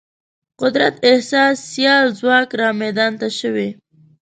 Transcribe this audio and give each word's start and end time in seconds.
قدرت 0.61 0.93
احساس 1.09 1.55
سیال 1.71 2.05
ځواک 2.19 2.49
رامیدان 2.61 3.13
ته 3.21 3.27
شوی. 3.39 3.69